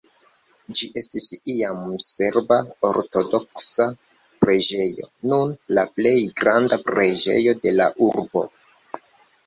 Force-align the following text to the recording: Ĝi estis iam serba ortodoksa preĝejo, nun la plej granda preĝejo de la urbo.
Ĝi 0.77 0.87
estis 1.01 1.27
iam 1.55 1.81
serba 2.05 2.57
ortodoksa 2.89 3.87
preĝejo, 4.45 5.09
nun 5.33 5.55
la 5.79 5.87
plej 5.97 6.19
granda 6.43 6.85
preĝejo 6.91 7.59
de 7.65 7.79
la 7.81 7.93
urbo. 8.13 8.49